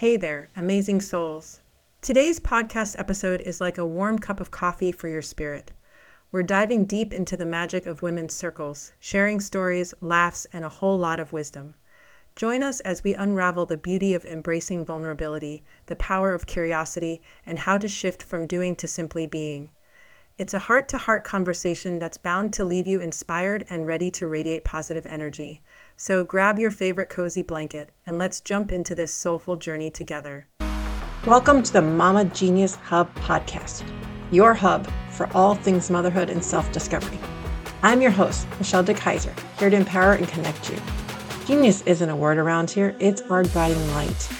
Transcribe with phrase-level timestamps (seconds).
[0.00, 1.60] Hey there, amazing souls.
[2.00, 5.72] Today's podcast episode is like a warm cup of coffee for your spirit.
[6.32, 10.96] We're diving deep into the magic of women's circles, sharing stories, laughs, and a whole
[10.96, 11.74] lot of wisdom.
[12.34, 17.58] Join us as we unravel the beauty of embracing vulnerability, the power of curiosity, and
[17.58, 19.68] how to shift from doing to simply being.
[20.38, 24.26] It's a heart to heart conversation that's bound to leave you inspired and ready to
[24.26, 25.60] radiate positive energy.
[26.02, 30.46] So grab your favorite cozy blanket and let's jump into this soulful journey together.
[31.26, 33.84] Welcome to the Mama Genius Hub podcast,
[34.30, 37.18] your hub for all things motherhood and self discovery.
[37.82, 40.78] I'm your host, Michelle DeKaiser, here to empower and connect you.
[41.44, 44.32] Genius isn't a word around here, it's our guiding light,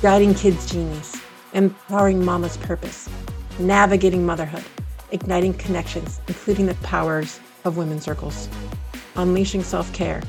[0.00, 1.14] guiding kids' genius,
[1.52, 3.10] empowering mama's purpose,
[3.58, 4.64] navigating motherhood,
[5.10, 8.48] igniting connections, including the powers of women's circles,
[9.16, 10.22] unleashing self care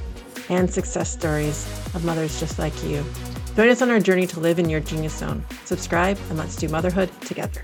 [0.49, 1.65] and success stories
[1.95, 3.03] of mothers just like you.
[3.55, 5.45] Join us on our journey to live in your genius zone.
[5.65, 7.61] Subscribe and let's do motherhood together.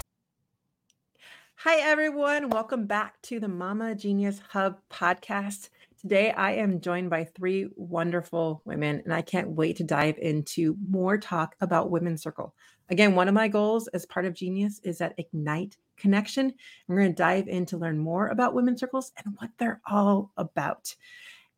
[1.64, 2.50] Hi, everyone.
[2.50, 5.70] Welcome back to the Mama Genius Hub podcast.
[6.00, 10.78] Today, I am joined by three wonderful women, and I can't wait to dive into
[10.90, 12.56] more talk about Women's Circle.
[12.90, 16.54] Again, one of my goals as part of Genius is that Ignite Connection.
[16.88, 20.32] We're going to dive in to learn more about Women's Circles and what they're all
[20.38, 20.96] about.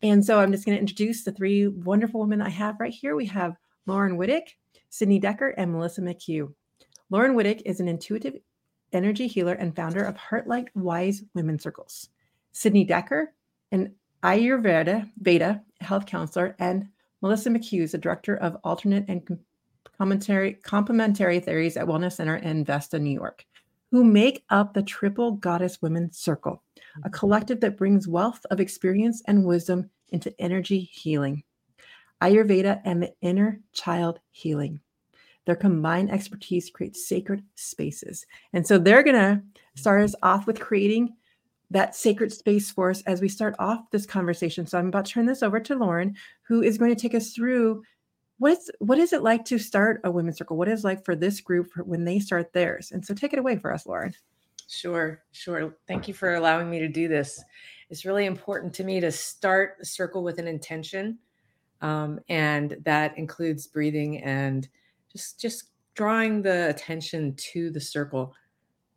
[0.03, 3.15] And so I'm just going to introduce the three wonderful women I have right here.
[3.15, 4.43] We have Laurin Wittig,
[4.89, 6.53] Sydney Decker, and Melissa McHugh.
[7.09, 8.35] Laurin Wittig is an intuitive
[8.93, 12.09] energy healer and founder of Heartlight Wise Women Circles.
[12.51, 13.33] Sydney Decker,
[13.71, 16.87] an Ayurveda Veda health counselor, and
[17.21, 19.39] Melissa McHugh is the director of alternate and
[19.97, 23.45] commentary, complementary theories at Wellness Center in Vestal, New York,
[23.91, 27.11] who make up the Triple Goddess Women Circle a mm-hmm.
[27.11, 31.43] collective that brings wealth of experience and wisdom into energy healing,
[32.21, 34.79] Ayurveda, and the inner child healing.
[35.45, 38.25] Their combined expertise creates sacred spaces.
[38.53, 39.41] And so they're going to
[39.75, 40.27] start us mm-hmm.
[40.27, 41.15] off with creating
[41.69, 44.67] that sacred space for us as we start off this conversation.
[44.67, 47.33] So I'm about to turn this over to Laurin, who is going to take us
[47.33, 47.83] through
[48.41, 50.57] what's what is it like to start a women's circle?
[50.57, 52.91] What is like for this group when they start theirs?
[52.91, 54.15] And so take it away for us, Laurin.
[54.67, 55.77] Sure, sure.
[55.87, 57.43] Thank you for allowing me to do this.
[57.91, 61.19] It's really important to me to start the circle with an intention,
[61.81, 64.67] um, and that includes breathing and
[65.11, 68.33] just just drawing the attention to the circle,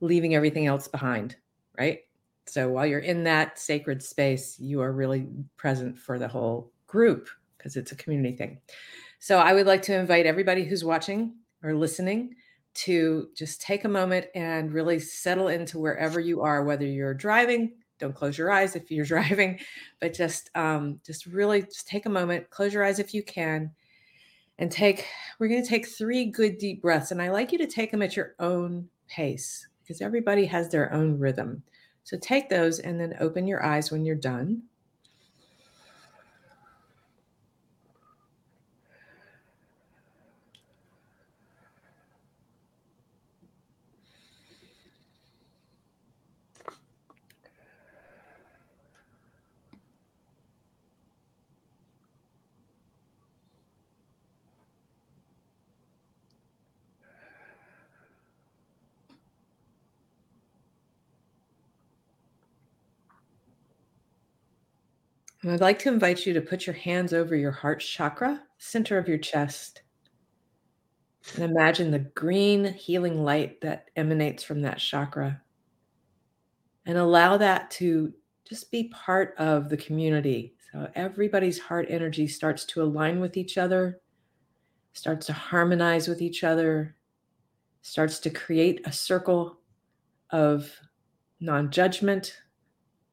[0.00, 1.37] leaving everything else behind.
[1.78, 2.00] Right.
[2.47, 5.26] So while you're in that sacred space, you are really
[5.59, 7.28] present for the whole group
[7.59, 8.59] because it's a community thing.
[9.25, 12.35] So I would like to invite everybody who's watching or listening
[12.75, 17.73] to just take a moment and really settle into wherever you are, whether you're driving.
[17.99, 19.61] Don't close your eyes if you're driving,
[19.99, 23.71] but just um, just really just take a moment, close your eyes if you can,
[24.59, 25.07] and take.
[25.39, 28.03] We're going to take three good deep breaths, and I like you to take them
[28.03, 31.62] at your own pace because everybody has their own rhythm.
[32.03, 34.65] So take those and then open your eyes when you're done.
[65.44, 68.97] And I'd like to invite you to put your hands over your heart chakra, center
[68.97, 69.82] of your chest.
[71.34, 75.43] And imagine the green healing light that emanates from that chakra.
[76.87, 78.15] And allow that to
[78.49, 80.55] just be part of the community.
[80.72, 84.00] So everybody's heart energy starts to align with each other,
[84.94, 86.97] starts to harmonize with each other,
[87.82, 89.59] starts to create a circle
[90.31, 90.75] of
[91.38, 92.34] non judgment,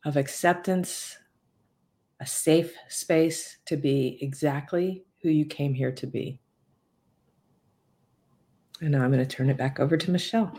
[0.06, 1.18] of acceptance,
[2.22, 6.40] a safe space to be exactly who you came here to be.
[8.80, 10.58] And now I'm going to turn it back over to Michelle.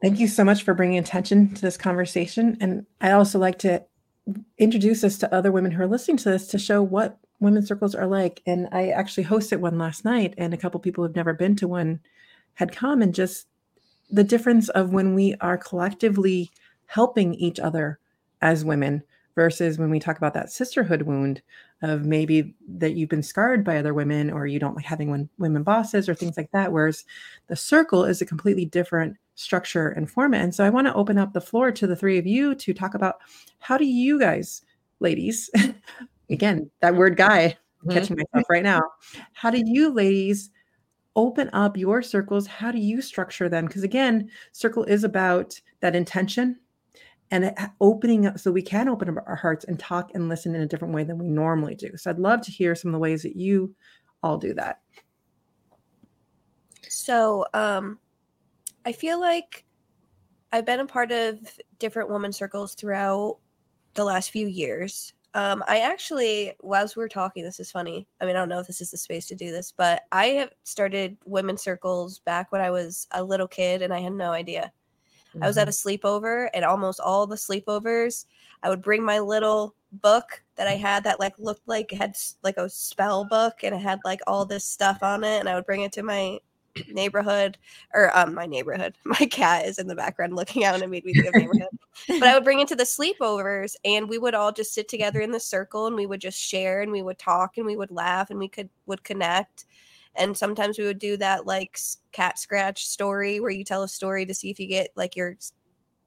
[0.00, 2.56] Thank you so much for bringing attention to this conversation.
[2.60, 3.84] And I also like to
[4.56, 7.94] introduce us to other women who are listening to this to show what women's circles
[7.94, 8.40] are like.
[8.46, 11.68] And I actually hosted one last night, and a couple people who've never been to
[11.68, 12.00] one
[12.54, 13.46] had come and just
[14.10, 16.50] the difference of when we are collectively
[16.86, 17.98] helping each other
[18.40, 19.02] as women
[19.38, 21.40] versus when we talk about that sisterhood wound
[21.82, 25.62] of maybe that you've been scarred by other women or you don't like having women
[25.62, 27.04] bosses or things like that whereas
[27.46, 31.16] the circle is a completely different structure and format and so i want to open
[31.18, 33.20] up the floor to the three of you to talk about
[33.60, 34.62] how do you guys
[34.98, 35.48] ladies
[36.30, 37.92] again that word guy mm-hmm.
[37.92, 38.82] catching myself right now.
[39.32, 40.50] How do you ladies
[41.16, 42.46] open up your circles?
[42.46, 43.66] How do you structure them?
[43.66, 46.58] Because again, circle is about that intention
[47.30, 50.62] and opening up so we can open up our hearts and talk and listen in
[50.62, 51.96] a different way than we normally do.
[51.96, 53.74] So I'd love to hear some of the ways that you
[54.22, 54.80] all do that.
[56.88, 57.98] So um
[58.84, 59.64] I feel like
[60.52, 61.38] I've been a part of
[61.78, 63.38] different woman circles throughout
[63.94, 65.12] the last few years.
[65.34, 68.08] Um, I actually, we were talking, this is funny.
[68.20, 70.26] I mean, I don't know if this is the space to do this, but I
[70.28, 74.30] have started women circles back when I was a little kid and I had no
[74.30, 74.72] idea.
[75.30, 75.42] Mm-hmm.
[75.42, 75.90] I was at mm-hmm.
[75.90, 78.26] a sleepover, and almost all the sleepovers,
[78.62, 82.56] I would bring my little book that I had that like looked like had like
[82.58, 85.66] a spell book and it had like all this stuff on it, and I would
[85.66, 86.38] bring it to my
[86.88, 87.58] neighborhood
[87.94, 88.96] or um my neighborhood.
[89.04, 91.68] My cat is in the background looking out and it made me think of neighborhood.
[92.08, 95.20] but I would bring it to the sleepovers and we would all just sit together
[95.20, 97.90] in the circle and we would just share and we would talk and we would
[97.90, 99.64] laugh and we could would connect.
[100.16, 101.78] And sometimes we would do that like
[102.12, 105.36] cat scratch story where you tell a story to see if you get like your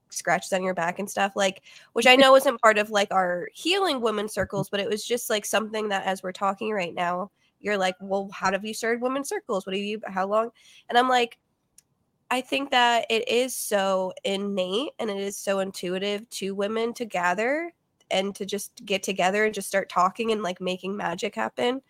[0.10, 1.62] scratches on your back and stuff like
[1.94, 5.30] which i know isn't part of like our healing women circles but it was just
[5.30, 7.32] like something that as we're talking right now
[7.62, 9.66] you're like, well, how have you started women circles?
[9.66, 10.50] What have you, how long?
[10.90, 11.38] And I'm like,
[12.30, 17.06] I think that it is so innate and it is so intuitive to women to
[17.06, 17.74] gather
[18.10, 21.82] and to just get together and just start talking and like making magic happen.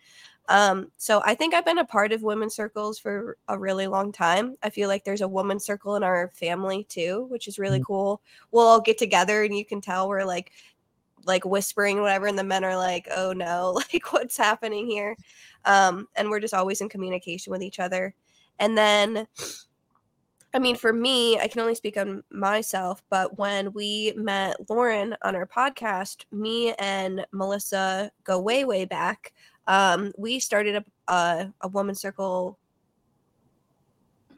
[0.48, 4.10] Um, so I think I've been a part of women's circles for a really long
[4.10, 4.56] time.
[4.62, 7.84] I feel like there's a woman circle in our family too, which is really mm-hmm.
[7.84, 8.22] cool.
[8.50, 10.52] We'll all get together and you can tell we're like
[11.24, 15.16] like whispering whatever and the men are like oh no like what's happening here
[15.64, 18.14] um and we're just always in communication with each other
[18.58, 19.26] and then
[20.54, 25.14] i mean for me i can only speak on myself but when we met laurin
[25.22, 29.32] on our podcast me and melissa go way way back
[29.66, 32.58] um we started a, a, a woman circle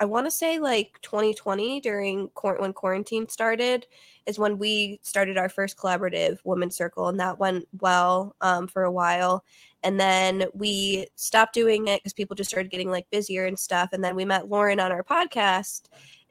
[0.00, 3.86] I want to say like 2020 during when quarantine started
[4.26, 8.84] is when we started our first collaborative woman circle and that went well um, for
[8.84, 9.44] a while.
[9.82, 13.90] And then we stopped doing it because people just started getting like busier and stuff
[13.92, 15.82] and then we met laurin on our podcast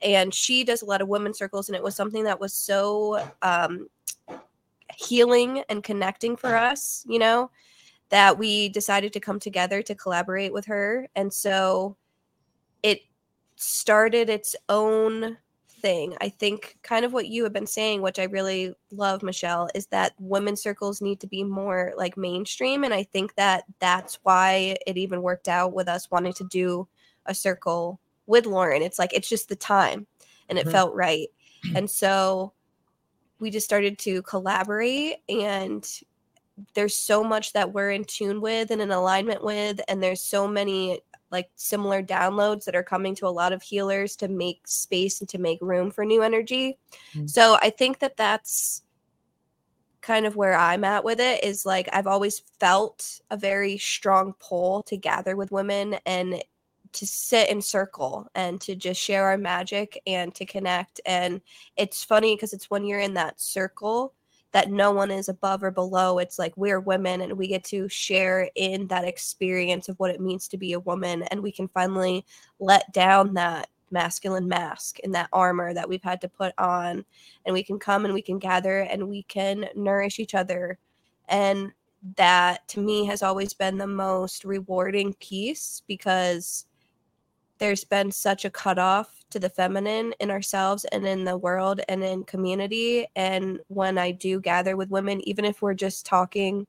[0.01, 3.25] and she does a lot of women's circles and it was something that was so
[3.41, 3.87] um,
[4.97, 7.49] healing and connecting for us you know
[8.13, 11.97] that we decided to come together to collaborate with her and so
[12.83, 13.01] it
[13.55, 15.37] started its own
[15.83, 16.15] thing.
[16.21, 19.85] I think kind of what you have been saying, which I really love, Michelle, is
[19.87, 22.83] that women's circles need to be more like mainstream.
[22.83, 26.87] And I think that that's why it even worked out with us wanting to do
[27.25, 28.81] a circle with Laurin.
[28.81, 30.07] It's like, it's just the time
[30.47, 30.71] and it mm-hmm.
[30.71, 31.27] felt right.
[31.75, 32.51] And so
[33.39, 35.87] we just started to collaborate and
[36.73, 40.47] there's so much that we're in tune with and in alignment with and there's so
[40.47, 41.01] many
[41.33, 45.27] like similar downloads that are coming to a lot of healers to make space and
[45.27, 46.77] to make room for new energy.
[47.13, 47.25] Mm-hmm.
[47.25, 48.83] So I think that that's
[50.01, 54.35] kind of where I'm at with it is like I've always felt a very strong
[54.39, 56.43] pull to gather with women and
[56.91, 61.41] to sit in circle and to just share our magic and to connect and
[61.77, 64.13] it's funny because it's when you're in that circle
[64.53, 66.19] that no one is above or below.
[66.19, 70.21] It's like we're women and we get to share in that experience of what it
[70.21, 71.23] means to be a woman.
[71.23, 72.25] And we can finally
[72.59, 77.03] let down that masculine mask and that armor that we've had to put on.
[77.45, 80.77] And we can come and we can gather and we can nourish each other.
[81.27, 81.71] And
[82.17, 86.65] that to me has always been the most rewarding piece because
[87.63, 92.03] there's been such a cutoff to the feminine in ourselves and in the world and
[92.03, 93.07] in community.
[93.15, 96.67] And when I do gather with women, even if we're just talking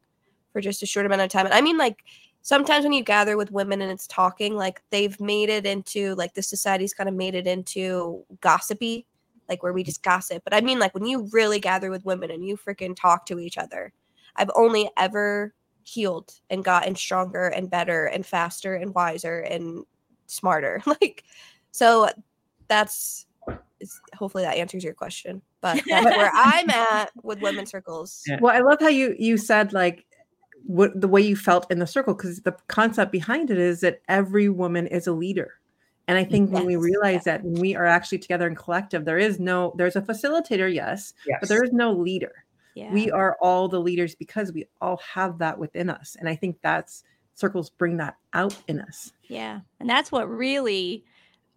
[0.52, 2.04] for just a short amount of time, and I mean, like,
[2.42, 6.34] sometimes when you gather with women and it's talking, like, they've made it into, like,
[6.34, 9.04] the society's kind of made it into gossipy,
[9.48, 10.44] like, where we just gossip.
[10.44, 13.40] But I mean, like, when you really gather with women and you freaking talk to
[13.40, 13.92] each other,
[14.36, 19.84] I've only ever healed and gotten stronger and better and faster and wiser and
[20.26, 20.82] smarter.
[20.86, 21.24] Like,
[21.70, 22.08] so
[22.68, 23.26] that's
[24.14, 25.42] hopefully that answers your question.
[25.60, 28.22] But that's where I'm at with women's circles.
[28.26, 28.38] Yeah.
[28.40, 30.04] Well, I love how you you said like
[30.66, 34.00] what the way you felt in the circle because the concept behind it is that
[34.08, 35.54] every woman is a leader.
[36.06, 36.54] And I think yes.
[36.54, 37.38] when we realize yeah.
[37.38, 41.14] that when we are actually together in collective, there is no, there's a facilitator, yes,
[41.26, 41.38] yes.
[41.40, 42.44] but there is no leader.
[42.74, 42.92] Yeah.
[42.92, 46.16] We are all the leaders because we all have that within us.
[46.18, 49.12] And I think that's circles bring that out in us.
[49.28, 49.60] Yeah.
[49.80, 51.04] And that's what really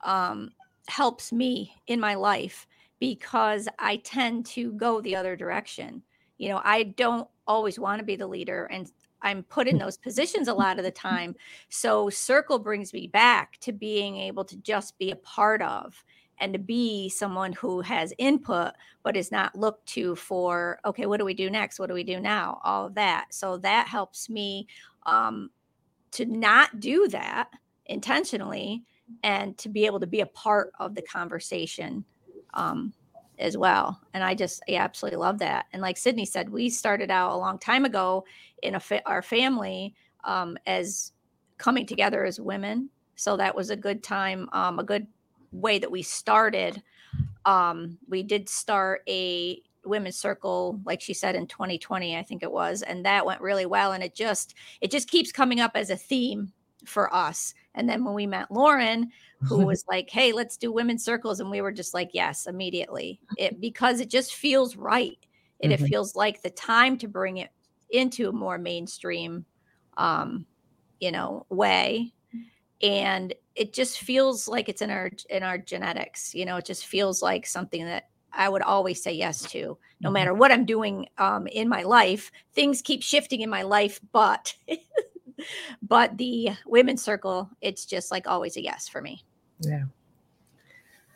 [0.03, 0.51] um
[0.87, 2.67] helps me in my life
[2.99, 6.01] because I tend to go the other direction.
[6.37, 8.91] You know, I don't always want to be the leader and
[9.21, 11.35] I'm put in those positions a lot of the time.
[11.69, 16.03] So circle brings me back to being able to just be a part of
[16.39, 18.71] and to be someone who has input
[19.03, 22.03] but is not looked to for okay what do we do next what do we
[22.03, 24.67] do now all of that so that helps me
[25.07, 25.49] um,
[26.11, 27.49] to not do that
[27.85, 28.83] intentionally
[29.23, 32.03] and to be able to be a part of the conversation
[32.53, 32.93] um,
[33.39, 34.01] as well.
[34.13, 35.65] And i just I absolutely love that.
[35.73, 38.25] And like sydney said we started out a long time ago
[38.63, 41.13] in a fa- our family um, as
[41.57, 42.89] coming together as women.
[43.15, 45.07] So that was a good time um, a good
[45.51, 46.81] way that we started.
[47.45, 52.51] Um, we did start a women's circle like she said in 2020 i think it
[52.51, 55.89] was and that went really well and it just it just keeps coming up as
[55.89, 56.51] a theme
[56.85, 57.53] for us.
[57.75, 61.51] And then when we met laurin who was like hey let's do women's circles and
[61.51, 63.19] we were just like yes immediately.
[63.37, 65.17] It because it just feels right
[65.61, 65.83] and mm-hmm.
[65.83, 67.49] it feels like the time to bring it
[67.89, 69.45] into a more mainstream
[69.97, 70.45] um
[70.99, 72.13] you know way.
[72.81, 76.85] And it just feels like it's in our in our genetics you know it just
[76.85, 80.13] feels like something that i would always say yes to no mm-hmm.
[80.13, 84.53] matter what i'm doing um, in my life things keep shifting in my life but
[85.81, 89.23] but the women's circle it's just like always a yes for me.
[89.59, 89.83] Yeah.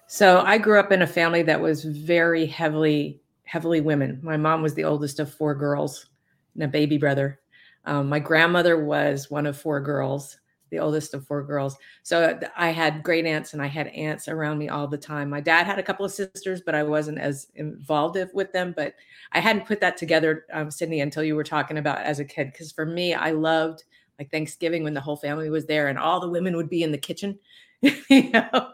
[0.07, 4.19] So i grew up in a family that was very heavily heavily women.
[4.23, 6.07] My mom was the oldest of four girls
[6.53, 7.39] and a baby brother.
[7.83, 10.37] Um, my grandmother was one of four girls
[10.71, 11.77] the oldest of four girls.
[12.01, 15.29] So I had great aunts and I had aunts around me all the time.
[15.29, 18.73] My dad had a couple of sisters, but I wasn't as involved with them.
[18.75, 18.95] But
[19.33, 22.51] I hadn't put that together, um, Sydney, until you were talking about as a kid.
[22.51, 23.83] Because for me, I loved
[24.17, 26.91] like Thanksgiving when the whole family was there and all the women would be in
[26.91, 27.37] the kitchen,
[27.81, 28.71] you know,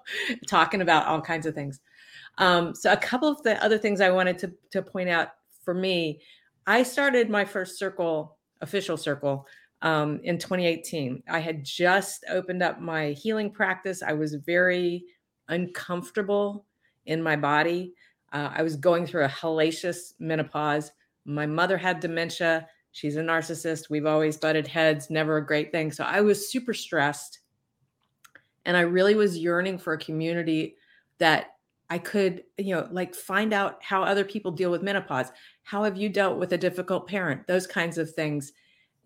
[0.48, 1.80] talking about all kinds of things.
[2.38, 5.30] Um, so a couple of the other things I wanted to to point out
[5.64, 6.22] for me,
[6.68, 9.48] I started my first circle, official circle,
[9.82, 11.24] um, in 2018.
[11.30, 14.02] I had just opened up my healing practice.
[14.02, 15.06] I was very
[15.50, 16.66] uncomfortable
[17.06, 17.94] in my body.
[18.34, 20.92] Uh, I was going through a hellacious menopause.
[21.26, 22.68] My mother had dementia.
[22.92, 23.90] She's a narcissist.
[23.90, 25.92] We've always butted heads, never a great thing.
[25.92, 27.40] So I was super stressed.
[28.66, 30.76] And I really was yearning for a community
[31.20, 31.52] that
[31.90, 35.32] I could, you know, like find out how other people deal with menopause.
[35.64, 37.48] How have you dealt with a difficult parent?
[37.48, 38.52] Those kinds of things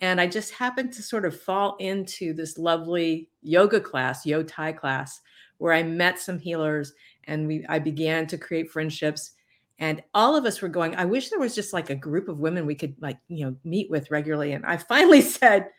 [0.01, 4.74] and I just happened to sort of fall into this lovely yoga class, Yo Tai
[4.74, 5.22] class,
[5.60, 6.93] where I met some healers
[7.25, 9.34] and we I began to create friendships.
[9.77, 12.39] And all of us were going, I wish there was just like a group of
[12.39, 14.53] women we could like, you know, meet with regularly.
[14.53, 15.70] And I finally said,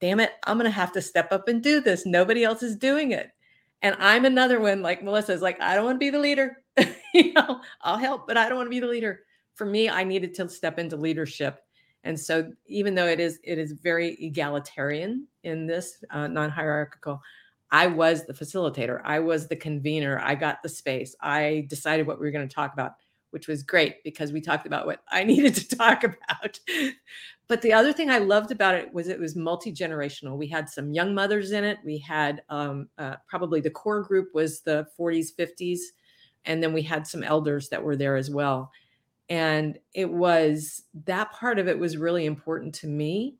[0.00, 2.04] damn it, I'm gonna have to step up and do this.
[2.04, 3.30] Nobody else is doing it.
[3.80, 6.62] And I'm another one, like Melissa's like, I don't want to be the leader.
[7.14, 9.20] you know, I'll help, but I don't want to be the leader.
[9.54, 11.65] For me, I needed to step into leadership
[12.06, 17.20] and so, even though it is it is very egalitarian in this uh, non-hierarchical,
[17.72, 19.00] I was the facilitator.
[19.04, 20.20] I was the convener.
[20.22, 21.16] I got the space.
[21.20, 22.92] I decided what we were going to talk about,
[23.32, 26.60] which was great because we talked about what I needed to talk about.
[27.48, 30.38] but the other thing I loved about it was it was multi generational.
[30.38, 31.78] We had some young mothers in it.
[31.84, 35.80] We had um, uh, probably the core group was the 40s, 50s,
[36.44, 38.70] and then we had some elders that were there as well
[39.28, 43.36] and it was that part of it was really important to me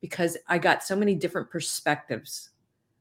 [0.00, 2.50] because I got so many different perspectives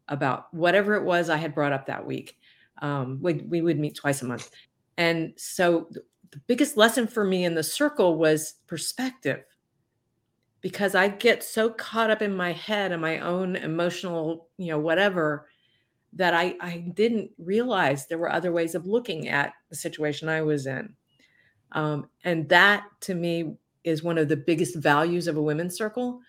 [0.07, 2.37] about whatever it was I had brought up that week.
[2.81, 4.51] Um, we, we would meet twice a month.
[4.97, 5.87] And so
[6.31, 9.43] the biggest lesson for me in the circle was perspective
[10.61, 14.79] because I get so caught up in my head and my own emotional, you know,
[14.79, 15.47] whatever
[16.13, 20.41] that I, I didn't realize there were other ways of looking at the situation I
[20.41, 20.93] was in.
[21.71, 26.21] Um, and that to me is one of the biggest values of a women's circle.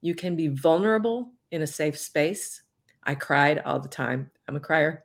[0.00, 2.62] You can be vulnerable in a safe space.
[3.04, 4.30] I cried all the time.
[4.48, 5.04] I'm a crier.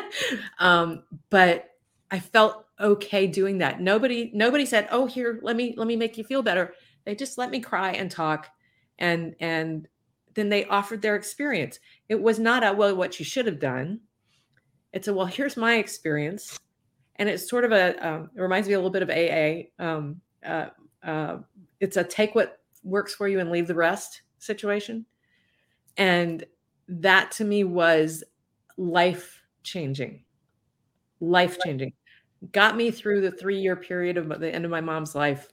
[0.58, 1.70] um, but
[2.10, 3.80] I felt okay doing that.
[3.80, 6.74] Nobody, nobody said, "Oh, here, let me let me make you feel better."
[7.04, 8.48] They just let me cry and talk,
[8.98, 9.88] and and
[10.34, 11.80] then they offered their experience.
[12.08, 14.00] It was not a well, what you should have done.
[14.92, 16.58] It's a well, here's my experience
[17.16, 19.84] and it's sort of a um, it reminds me a little bit of AA.
[19.84, 20.68] Um, uh,
[21.02, 21.38] uh,
[21.80, 25.06] it's a take what works for you and leave the rest situation,
[25.96, 26.44] and
[26.88, 28.24] that to me was
[28.76, 30.24] life changing,
[31.20, 31.92] life changing.
[32.52, 35.48] Got me through the three year period of the end of my mom's life,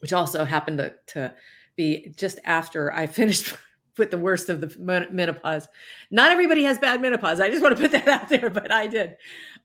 [0.00, 1.34] which also happened to, to
[1.76, 3.54] be just after I finished
[3.98, 5.68] with the worst of the menopause.
[6.10, 7.40] Not everybody has bad menopause.
[7.40, 9.16] I just want to put that out there, but I did.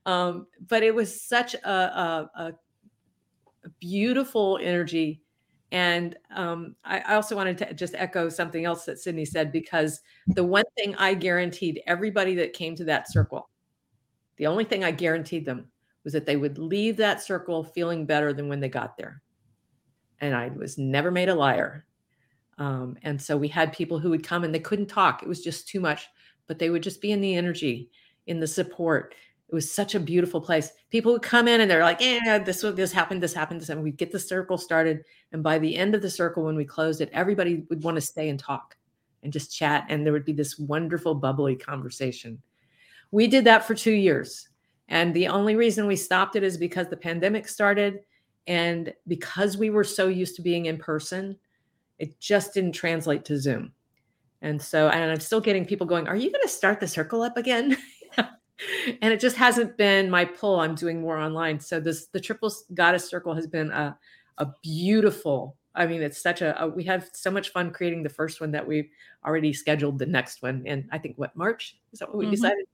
[0.06, 2.52] Um, but it was such a, a, a
[3.80, 5.22] beautiful energy
[5.70, 10.00] And um, I, I also wanted to just echo something else that Sydney said because
[10.28, 13.50] the one thing I guaranteed everybody that came to that circle,
[14.36, 15.66] the only thing I guaranteed them
[16.04, 19.20] was that they would leave that circle feeling better than when they got there.
[20.20, 21.84] And I was never made a liar.
[22.58, 25.22] Um, and so we had people who would come and they couldn't talk.
[25.22, 26.08] It was just too much,
[26.46, 27.88] but they would just be in the energy,
[28.26, 29.14] in the support.
[29.48, 30.72] It was such a beautiful place.
[30.90, 33.82] People would come in and they're like, "Yeah, this this happened, this happened, this." And
[33.82, 37.00] we'd get the circle started, and by the end of the circle, when we closed
[37.00, 38.76] it, everybody would want to stay and talk
[39.22, 42.42] and just chat, and there would be this wonderful, bubbly conversation.
[43.10, 44.48] We did that for two years,
[44.88, 48.00] and the only reason we stopped it is because the pandemic started,
[48.46, 51.38] and because we were so used to being in person,
[51.98, 53.72] it just didn't translate to Zoom.
[54.40, 57.22] And so, and I'm still getting people going, "Are you going to start the circle
[57.22, 57.76] up again?"
[58.16, 60.60] and it just hasn't been my pull.
[60.60, 61.60] I'm doing more online.
[61.60, 63.98] So this the triple goddess circle has been a
[64.38, 65.56] a beautiful.
[65.74, 68.52] I mean, it's such a, a we have so much fun creating the first one
[68.52, 68.88] that we've
[69.24, 70.62] already scheduled the next one.
[70.66, 72.32] And I think what March is that what we mm-hmm.
[72.32, 72.66] decided?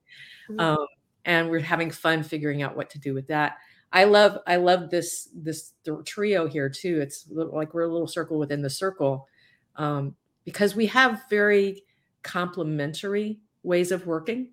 [0.49, 0.59] Mm-hmm.
[0.59, 0.87] Um,
[1.25, 3.57] and we're having fun figuring out what to do with that.
[3.95, 5.71] I love I love this this
[6.03, 6.99] trio here too.
[7.01, 9.29] It's like we're a little circle within the circle
[9.77, 11.81] um, because we have very
[12.21, 14.49] complementary ways of working.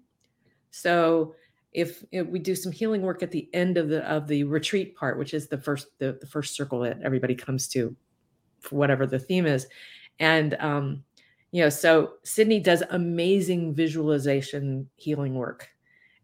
[0.71, 1.35] So
[1.73, 4.95] if, if, we do some healing work at the end of the of the retreat
[4.95, 7.97] part, which is the first the, the first circle that everybody comes to
[8.61, 9.67] for whatever the theme is,
[10.21, 11.03] and um,
[11.51, 15.69] you know, so Sydney does amazing visualization healing work,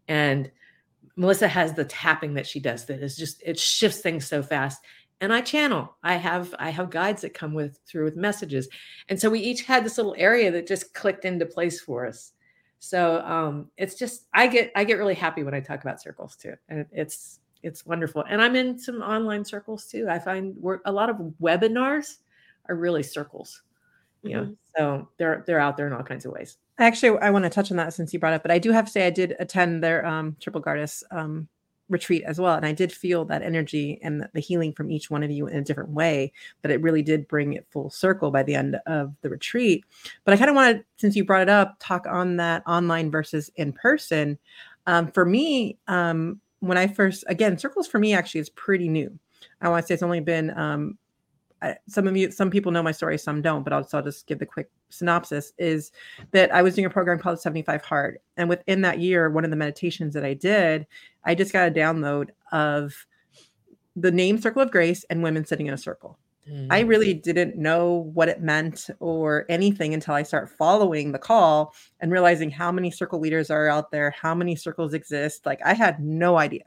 [0.07, 0.49] and
[1.19, 4.81] Melissa has the tapping that she does that is just it shifts things so fast
[5.21, 8.69] and i channel i have i have guides that come with through with messages
[9.09, 12.31] and so we each had this little area that just clicked into place for us
[12.79, 16.35] so um, it's just I get I get really happy when I talk about circles
[16.35, 18.23] too, and it's it's wonderful.
[18.27, 20.07] And I'm in some online circles too.
[20.09, 22.17] I find work a lot of webinars
[22.69, 23.61] are really circles,
[24.23, 24.49] you mm-hmm.
[24.49, 24.55] know.
[24.77, 26.57] So they're they're out there in all kinds of ways.
[26.79, 28.71] Actually, I want to touch on that since you brought it up, but I do
[28.71, 31.49] have to say I did attend their um, triple goddess um,
[31.89, 32.55] retreat as well.
[32.55, 35.57] And I did feel that energy and the healing from each one of you in
[35.57, 39.13] a different way, but it really did bring it full circle by the end of
[39.21, 39.83] the retreat.
[40.23, 43.51] But I kind of wanted, since you brought it up, talk on that online versus
[43.57, 44.37] in person.
[44.87, 49.19] Um, for me, um, when I first, again, circles for me actually is pretty new.
[49.61, 50.57] I want to say it's only been
[51.87, 54.39] some of you, some people know my story, some don't, but I'll, I'll just give
[54.39, 55.91] the quick synopsis is
[56.31, 58.19] that I was doing a program called 75 Hard.
[58.37, 60.87] And within that year, one of the meditations that I did,
[61.23, 62.93] I just got a download of
[63.95, 66.17] the name Circle of Grace and women sitting in a circle.
[66.49, 66.67] Mm.
[66.69, 71.73] I really didn't know what it meant or anything until I start following the call
[71.99, 75.45] and realizing how many circle leaders are out there, how many circles exist.
[75.45, 76.63] Like I had no idea.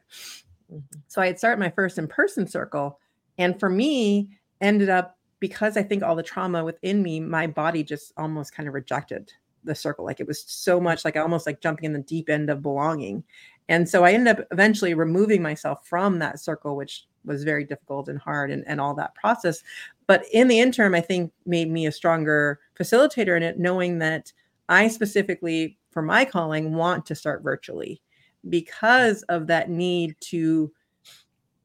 [0.72, 0.98] Mm-hmm.
[1.08, 2.98] So I had started my first in person circle.
[3.38, 4.30] And for me,
[4.62, 8.68] ended up because I think all the trauma within me, my body just almost kind
[8.68, 9.32] of rejected
[9.64, 10.04] the circle.
[10.04, 13.24] Like it was so much like almost like jumping in the deep end of belonging.
[13.68, 18.08] And so I ended up eventually removing myself from that circle, which was very difficult
[18.08, 19.62] and hard and, and all that process.
[20.06, 24.32] But in the interim, I think made me a stronger facilitator in it, knowing that
[24.68, 28.00] I specifically, for my calling, want to start virtually
[28.48, 30.72] because of that need to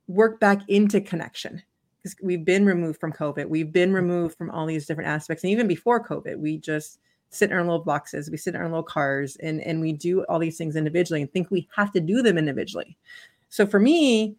[0.07, 1.61] work back into connection
[2.15, 3.47] because we've been removed from COVID.
[3.47, 3.95] We've been mm-hmm.
[3.95, 5.43] removed from all these different aspects.
[5.43, 8.67] And even before COVID, we just sit in our little boxes, we sit in our
[8.67, 11.99] little cars, and, and we do all these things individually and think we have to
[11.99, 12.97] do them individually.
[13.49, 14.35] So for me,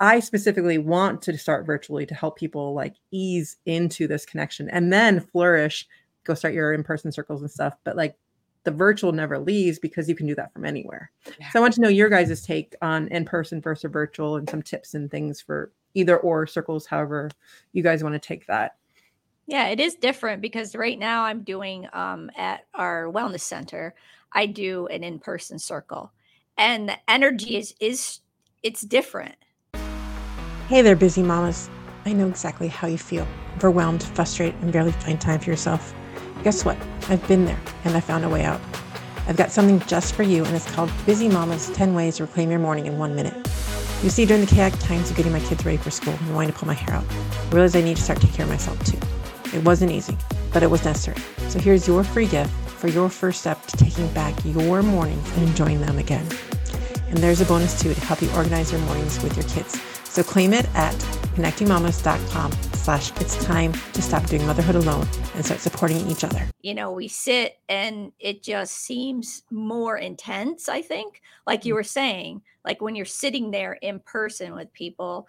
[0.00, 4.92] I specifically want to start virtually to help people like ease into this connection and
[4.92, 5.86] then flourish,
[6.24, 7.76] go start your in person circles and stuff.
[7.84, 8.16] But like
[8.64, 11.10] the virtual never leaves because you can do that from anywhere.
[11.38, 11.50] Yeah.
[11.50, 14.62] So I want to know your guys' take on in person versus virtual and some
[14.62, 17.30] tips and things for either or circles, however
[17.72, 18.76] you guys want to take that.
[19.46, 23.94] Yeah, it is different because right now I'm doing um, at our wellness center,
[24.32, 26.12] I do an in person circle
[26.56, 28.20] and the energy is, is,
[28.62, 29.34] it's different.
[30.68, 31.68] Hey there, busy mamas.
[32.04, 33.26] I know exactly how you feel
[33.56, 35.94] overwhelmed, frustrated, and barely find time for yourself.
[36.42, 36.76] Guess what?
[37.08, 38.60] I've been there and I found a way out.
[39.28, 42.50] I've got something just for you, and it's called Busy Mama's 10 Ways to Reclaim
[42.50, 43.34] Your Morning in One Minute.
[44.02, 46.52] You see, during the chaotic times of getting my kids ready for school and wanting
[46.52, 48.82] to pull my hair out, I realized I need to start taking care of myself
[48.84, 48.98] too.
[49.56, 50.16] It wasn't easy,
[50.52, 51.18] but it was necessary.
[51.48, 55.46] So here's your free gift for your first step to taking back your mornings and
[55.46, 56.26] enjoying them again.
[57.10, 59.80] And there's a bonus too to help you organize your mornings with your kids.
[60.04, 60.94] So claim it at
[61.36, 66.48] connectingmamas.com slash it's time to stop doing motherhood alone and start supporting each other.
[66.62, 71.22] You know, we sit and it just seems more intense, I think.
[71.46, 71.76] Like you mm.
[71.76, 75.28] were saying, like when you're sitting there in person with people,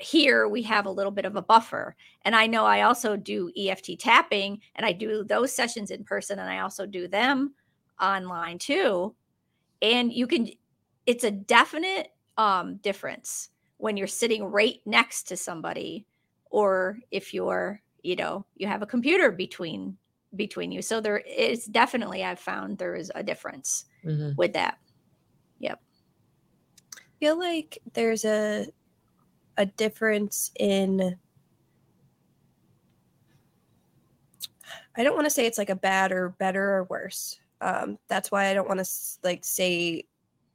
[0.00, 1.94] here we have a little bit of a buffer.
[2.22, 6.40] And I know I also do EFT tapping and I do those sessions in person
[6.40, 7.54] and I also do them
[8.00, 9.14] online too.
[9.82, 10.48] And you can,
[11.06, 16.04] it's a definite um, difference when you're sitting right next to somebody
[16.50, 19.96] or if you're, you know, you have a computer between
[20.36, 20.82] between you.
[20.82, 24.32] So there is definitely I've found there is a difference mm-hmm.
[24.36, 24.78] with that.
[25.58, 25.80] Yep.
[26.96, 28.66] I feel like there's a
[29.56, 31.18] a difference in
[34.96, 37.38] I don't want to say it's like a bad or better or worse.
[37.60, 38.90] Um, that's why I don't want to
[39.22, 40.04] like say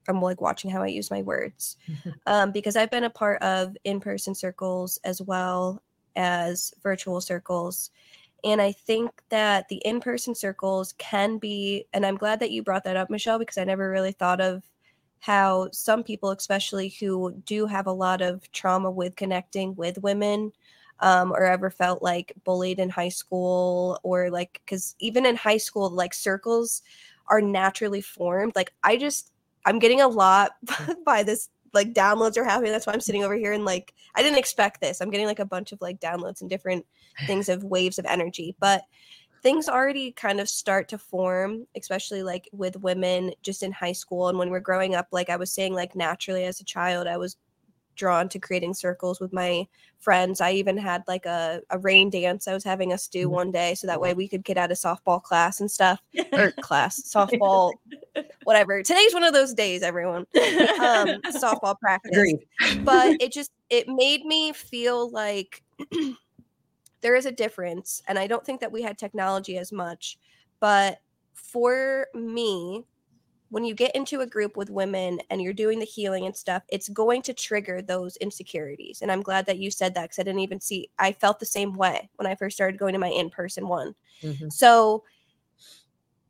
[0.07, 1.77] I'm like watching how I use my words
[2.25, 5.81] um, because I've been a part of in-person circles as well
[6.15, 7.89] as virtual circles,
[8.43, 11.85] and I think that the in-person circles can be.
[11.93, 14.63] And I'm glad that you brought that up, Michelle, because I never really thought of
[15.19, 20.51] how some people, especially who do have a lot of trauma with connecting with women,
[20.99, 25.57] um, or ever felt like bullied in high school, or like, because even in high
[25.57, 26.81] school, like circles
[27.27, 28.53] are naturally formed.
[28.55, 29.31] Like, I just,
[29.65, 31.03] I'm getting a lot mm.
[31.03, 32.71] by this, like, downloads are happening.
[32.71, 35.01] That's why I'm sitting over here and, like, I didn't expect this.
[35.01, 36.85] I'm getting like a bunch of like downloads and different
[37.25, 38.55] things of waves of energy.
[38.59, 38.83] But
[39.41, 44.29] things already kind of start to form, especially like with women just in high school.
[44.29, 47.17] And when we're growing up, like I was saying, like naturally as a child, I
[47.17, 47.37] was
[47.95, 49.67] drawn to creating circles with my
[49.99, 50.41] friends.
[50.41, 53.33] I even had like a, a rain dance I was having us do mm-hmm.
[53.33, 56.01] one day so that way we could get out of softball class and stuff
[56.33, 57.71] or class, softball,
[58.43, 58.83] whatever.
[58.83, 60.25] Today's one of those days, everyone.
[60.35, 62.11] Um, softball practice.
[62.11, 62.39] Agreed.
[62.83, 65.63] But it just it made me feel like
[67.01, 70.17] there is a difference and i don't think that we had technology as much
[70.59, 71.01] but
[71.33, 72.85] for me
[73.53, 76.63] when you get into a group with women and you're doing the healing and stuff
[76.69, 80.23] it's going to trigger those insecurities and i'm glad that you said that because i
[80.23, 83.09] didn't even see i felt the same way when i first started going to my
[83.09, 84.49] in-person one mm-hmm.
[84.49, 85.03] so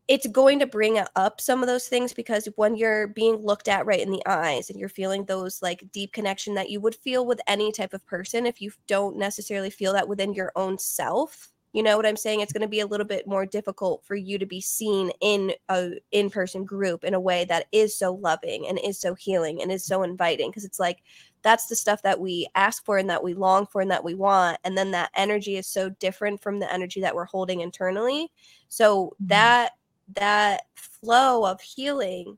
[0.10, 3.86] it's going to bring up some of those things because when you're being looked at
[3.86, 7.26] right in the eyes and you're feeling those like deep connection that you would feel
[7.26, 11.53] with any type of person if you don't necessarily feel that within your own self
[11.74, 14.16] you know what i'm saying it's going to be a little bit more difficult for
[14.16, 18.68] you to be seen in a in-person group in a way that is so loving
[18.68, 21.04] and is so healing and is so inviting because it's like
[21.42, 24.14] that's the stuff that we ask for and that we long for and that we
[24.16, 28.32] want and then that energy is so different from the energy that we're holding internally
[28.70, 29.28] so mm-hmm.
[29.28, 29.72] that
[30.16, 32.38] that flow of healing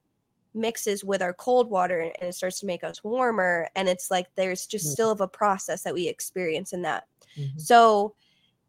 [0.54, 4.28] mixes with our cold water and it starts to make us warmer and it's like
[4.36, 4.94] there's just mm-hmm.
[4.94, 7.06] still of a process that we experience in that
[7.38, 7.58] mm-hmm.
[7.60, 8.16] so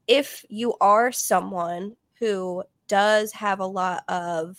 [0.09, 4.59] if you are someone who does have a lot of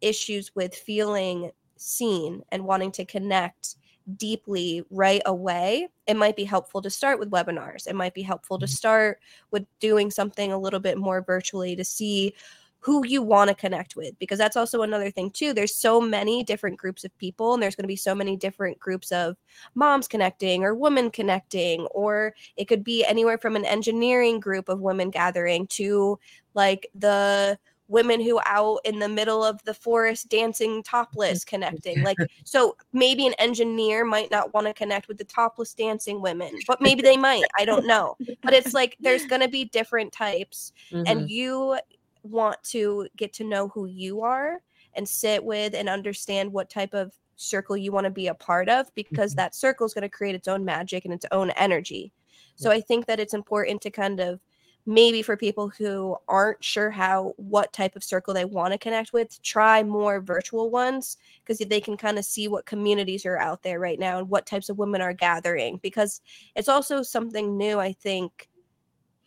[0.00, 3.76] issues with feeling seen and wanting to connect
[4.16, 8.58] deeply right away it might be helpful to start with webinars it might be helpful
[8.58, 8.72] to mm-hmm.
[8.72, 12.34] start with doing something a little bit more virtually to see
[12.80, 16.42] who you want to connect with because that's also another thing too there's so many
[16.44, 19.36] different groups of people and there's going to be so many different groups of
[19.74, 24.80] moms connecting or women connecting or it could be anywhere from an engineering group of
[24.80, 26.18] women gathering to
[26.54, 32.18] like the women who out in the middle of the forest dancing topless connecting like
[32.44, 36.80] so maybe an engineer might not want to connect with the topless dancing women but
[36.80, 40.72] maybe they might i don't know but it's like there's going to be different types
[40.92, 41.04] mm-hmm.
[41.06, 41.78] and you
[42.22, 44.60] want to get to know who you are
[44.94, 48.68] and sit with and understand what type of circle you want to be a part
[48.68, 49.38] of because mm-hmm.
[49.38, 52.12] that circle is going to create its own magic and its own energy.
[52.56, 54.40] So I think that it's important to kind of
[54.88, 59.12] maybe for people who aren't sure how what type of circle they want to connect
[59.12, 63.62] with try more virtual ones because they can kind of see what communities are out
[63.62, 66.22] there right now and what types of women are gathering because
[66.56, 68.48] it's also something new i think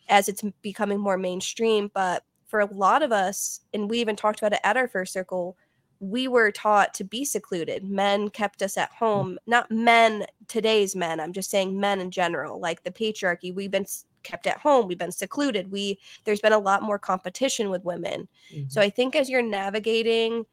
[0.08, 4.38] as it's becoming more mainstream but for a lot of us, and we even talked
[4.38, 5.56] about it at our first circle,
[6.00, 7.82] we were taught to be secluded.
[7.82, 11.18] Men kept us at home, not men, today's men.
[11.18, 13.54] I'm just saying men in general, like the patriarchy.
[13.54, 13.86] We've been
[14.22, 15.72] kept at home, we've been secluded.
[15.72, 18.28] We there's been a lot more competition with women.
[18.54, 18.68] Mm-hmm.
[18.68, 20.44] So I think as you're navigating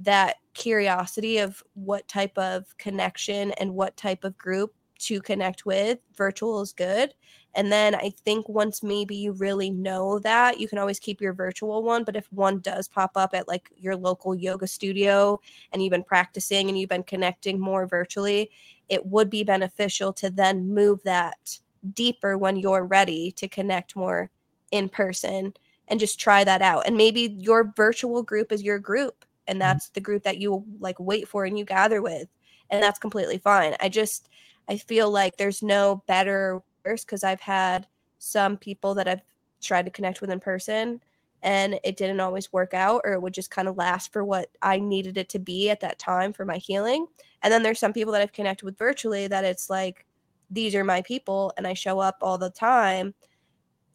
[0.00, 6.00] that curiosity of what type of connection and what type of group to connect with,
[6.16, 7.14] virtual is good.
[7.56, 11.32] And then I think once maybe you really know that, you can always keep your
[11.32, 12.04] virtual one.
[12.04, 15.40] But if one does pop up at like your local yoga studio
[15.72, 18.50] and you've been practicing and you've been connecting more virtually,
[18.90, 21.58] it would be beneficial to then move that
[21.94, 24.30] deeper when you're ready to connect more
[24.70, 25.54] in person
[25.88, 26.86] and just try that out.
[26.86, 29.60] And maybe your virtual group is your group and mm-hmm.
[29.60, 32.28] that's the group that you like wait for and you gather with.
[32.68, 33.76] And that's completely fine.
[33.80, 34.28] I just,
[34.68, 37.86] I feel like there's no better worse because I've had
[38.18, 39.22] some people that I've
[39.60, 41.02] tried to connect with in person
[41.42, 44.50] and it didn't always work out or it would just kind of last for what
[44.62, 47.06] I needed it to be at that time for my healing.
[47.42, 50.06] And then there's some people that I've connected with virtually that it's like
[50.50, 53.14] these are my people and I show up all the time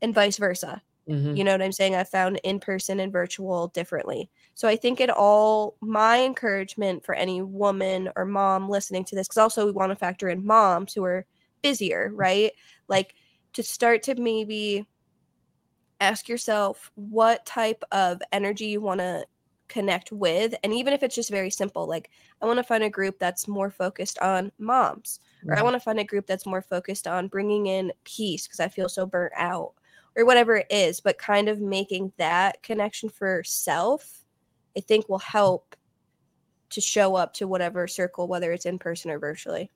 [0.02, 0.82] and vice versa.
[1.10, 1.36] Mhm.
[1.38, 1.96] You know what I'm saying?
[1.96, 4.30] I found in person and virtual differently.
[4.54, 9.28] So I think it all my encouragement for any woman or mom listening to this,
[9.28, 11.26] because also we want to factor in moms who are
[11.64, 12.54] busier, right?
[12.92, 13.16] Like
[13.56, 14.88] to start to maybe
[16.00, 19.26] ask yourself what type of energy you want to
[19.68, 20.54] connect with.
[20.64, 22.10] And even if it's just very simple, like
[22.42, 25.64] I want to find a group that's more focused on moms, or I Mhm.
[25.64, 28.90] want to find a group that's more focused on bringing in peace because I feel
[28.90, 29.74] so burnt out
[30.16, 34.26] or whatever it is, but kind of making that connection for self,
[34.78, 35.76] I think will help
[36.72, 39.72] to show up to whatever circle, whether it's in person or virtually.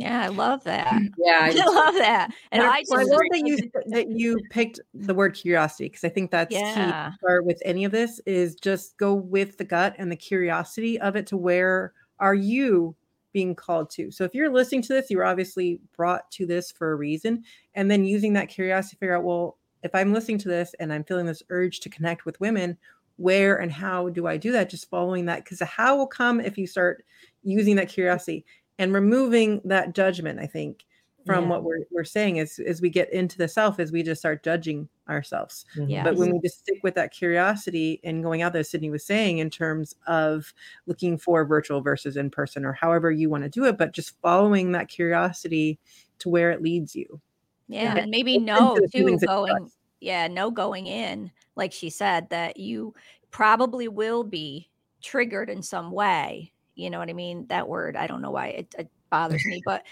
[0.00, 1.02] Yeah, I love that.
[1.16, 2.30] Yeah, I I love that.
[2.52, 6.08] And I well, I love that you that you picked the word curiosity because I
[6.08, 6.94] think that's key Yeah.
[6.94, 10.98] to start with any of this is just go with the gut and the curiosity
[11.00, 12.96] of it to where are you
[13.32, 14.10] being called to.
[14.10, 17.90] So if you're listening to this, you're obviously brought to this for a reason, and
[17.90, 21.04] then using that curiosity to figure out, well, if I'm listening to this and I'm
[21.04, 22.76] feeling this urge to connect with women,
[23.16, 24.70] where and how do I do that?
[24.70, 27.04] Just following that because the how will come if you start
[27.42, 28.44] using that curiosity
[28.80, 30.40] and removing that judgment.
[30.40, 30.84] I think
[31.26, 31.50] from Yeah.
[31.50, 34.42] what we're, we're saying is as we get into the self is we just start
[34.42, 35.66] judging ourselves.
[35.76, 36.02] Yeah.
[36.02, 39.04] but when we just stick with that curiosity and going out there as sydney was
[39.04, 40.54] saying in terms of
[40.86, 44.18] looking for virtual versus in person or however you want to do it but just
[44.22, 45.78] following that curiosity
[46.20, 47.20] to where it leads you
[47.68, 48.02] Yeah, Yeah.
[48.02, 51.90] and maybe know to too feelings that you going yeah, know going in, like she
[51.90, 52.94] said, that you
[53.30, 54.70] probably will be
[55.02, 56.52] triggered in some way.
[56.80, 57.46] You know what I mean?
[57.48, 59.84] That word, I don't know why it, it bothers me, but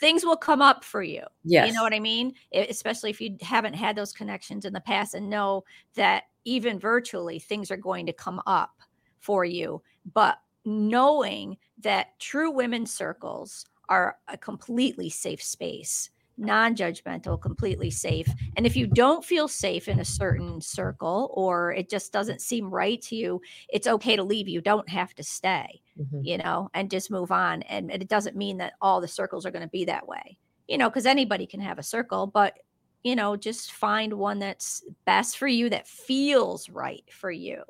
[0.00, 1.22] things will come up for you.
[1.44, 1.68] Yes.
[1.68, 2.34] You know what I mean?
[2.54, 6.78] E- Especially if you haven't had those connections in the past and know that even
[6.78, 8.72] virtually things are going to come up
[9.18, 9.82] for you.
[10.12, 18.34] But knowing that true women's circles are a completely safe space, non judgmental, completely safe.
[18.56, 22.70] And if you don't feel safe in a certain circle or it just doesn't seem
[22.70, 24.48] right to you, it's okay to leave.
[24.48, 26.26] You don't have to stay Mhm.
[26.26, 27.62] you know, and just move on.
[27.62, 30.78] And it doesn't mean that all the circles are going to be that way, you
[30.78, 32.56] know, because anybody can have a circle, but,
[33.02, 37.62] you know, just find one that's best for you, that feels right for you,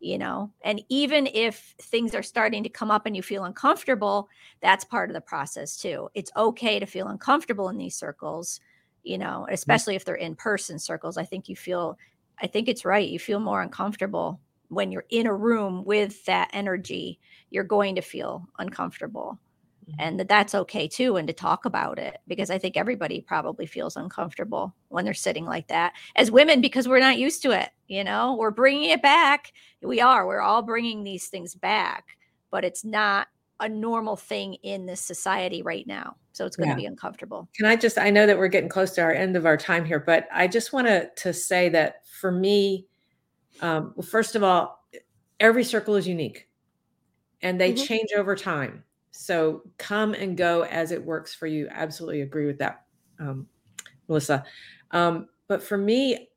[0.00, 0.50] you know.
[0.62, 4.28] And even if things are starting to come up and you feel uncomfortable,
[4.60, 6.08] that's part of the process too.
[6.14, 8.60] It's okay to feel uncomfortable in these circles,
[9.02, 9.52] you know, mm.
[9.52, 11.16] especially if they're in person circles.
[11.16, 11.98] I think you feel,
[12.40, 13.08] I think it's right.
[13.08, 18.02] You feel more uncomfortable when you're in a room with that energy you're going to
[18.02, 19.38] feel uncomfortable.
[19.98, 23.66] And that that's okay too and to talk about it because i think everybody probably
[23.66, 27.70] feels uncomfortable when they're sitting like that as women because we're not used to it
[27.88, 28.34] you know?
[28.34, 29.52] We're bringing it back.
[29.80, 30.26] We are.
[30.26, 32.16] We're all bringing these things back
[32.50, 33.28] but it's not
[33.60, 37.48] a normal thing in this society right now so it's going to be uncomfortable.
[37.56, 39.86] Can I just, I know that we're getting close to our end of our time
[39.86, 42.86] here, but I just want to, to say that for me,
[43.62, 44.84] um, well, first of all,
[45.40, 46.48] every circle is unique
[47.40, 47.86] and they Mhm.
[47.86, 48.84] change over time.
[49.16, 51.68] So come and go as it works for you.
[51.70, 52.84] Absolutely agree with that,
[53.18, 53.46] um,
[54.08, 54.44] Melissa.
[54.90, 56.28] Um, but for me,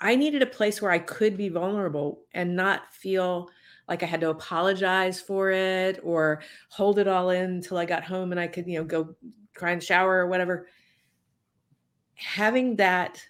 [0.00, 3.48] I needed a place where I could be vulnerable and not feel
[3.88, 8.04] like I had to apologize for it or hold it all in until I got
[8.04, 9.16] home and I could, you know, go
[9.54, 10.68] cry in the shower or whatever.
[12.14, 13.22] Having that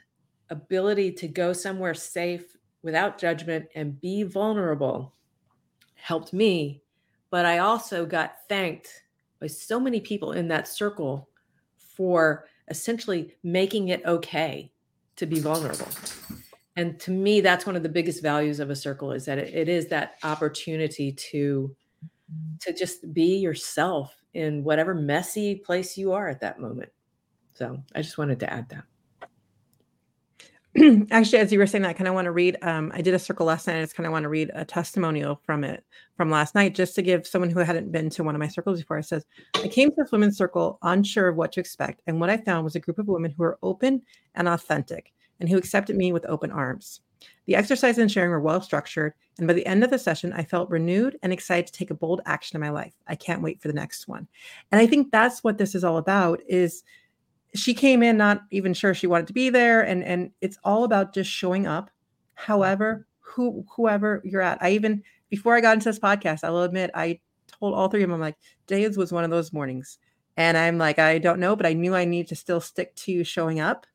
[0.50, 5.14] ability to go somewhere safe without judgment and be vulnerable
[5.94, 6.82] helped me.
[7.30, 9.02] But I also got thanked
[9.40, 11.28] by so many people in that circle
[11.76, 14.70] for essentially making it okay
[15.16, 15.88] to be vulnerable.
[16.76, 19.52] And to me, that's one of the biggest values of a circle is that it,
[19.52, 21.74] it is that opportunity to
[22.60, 26.90] to just be yourself in whatever messy place you are at that moment.
[27.54, 28.84] So I just wanted to add that.
[31.10, 33.14] actually as you were saying that i kind of want to read um, i did
[33.14, 35.84] a circle last night i just kind of want to read a testimonial from it
[36.16, 38.80] from last night just to give someone who hadn't been to one of my circles
[38.80, 38.98] before.
[38.98, 39.24] It says
[39.56, 42.64] i came to this women's circle unsure of what to expect and what i found
[42.64, 44.02] was a group of women who were open
[44.34, 47.00] and authentic and who accepted me with open arms.
[47.46, 50.44] The exercise and sharing were well structured and by the end of the session i
[50.44, 52.92] felt renewed and excited to take a bold action in my life.
[53.06, 54.28] I can't wait for the next one.
[54.70, 56.84] And i think that's what this is all about is
[57.54, 60.84] she came in not even sure she wanted to be there and and it's all
[60.84, 61.90] about just showing up
[62.34, 66.62] however who whoever you're at i even before i got into this podcast i will
[66.62, 69.98] admit i told all three of them I'm like today's was one of those mornings
[70.38, 73.24] And I'm like, I don't know, but I knew I need to still stick to
[73.24, 73.86] showing up.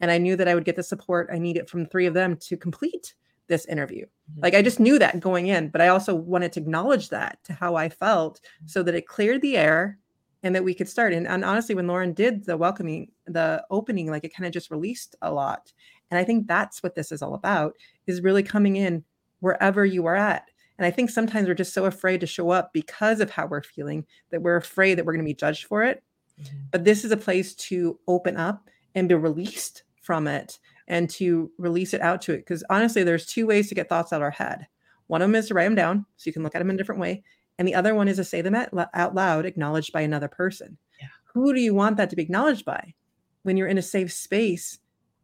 [0.00, 2.36] And I knew that I would get the support I needed from three of them
[2.42, 3.14] to complete
[3.46, 4.04] this interview.
[4.04, 4.42] Mm-hmm.
[4.42, 7.54] Like I just knew that going in, but I also wanted to acknowledge that to
[7.54, 9.98] how I felt so that it cleared the air
[10.42, 11.12] and that we could start.
[11.12, 14.70] And, and honestly, when Laurin did the welcoming, the opening, like it kind of just
[14.70, 15.72] released a lot.
[16.10, 17.74] And I think that's what this is all about
[18.06, 19.04] is really coming in
[19.40, 20.50] wherever you are at.
[20.78, 23.62] And I think sometimes we're just so afraid to show up because of how we're
[23.62, 26.02] feeling that we're afraid that we're going to be judged for it.
[26.40, 26.56] Mm-hmm.
[26.70, 31.50] But this is a place to open up and be released from it and to
[31.58, 32.38] release it out to it.
[32.38, 34.68] Because honestly, there's two ways to get thoughts out of our head.
[35.08, 36.76] One of them is to write them down so you can look at them in
[36.76, 37.24] a different way.
[37.58, 40.78] And the other one is to say them out loud, acknowledged by another person.
[41.00, 41.08] Yeah.
[41.34, 42.94] Who do you want that to be acknowledged by?
[43.42, 44.78] When you're in a safe space,